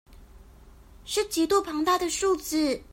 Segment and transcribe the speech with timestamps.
[1.05, 2.81] 是極度龐大的數字